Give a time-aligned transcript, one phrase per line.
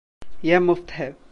[0.45, 1.15] यह मुफ़्त है।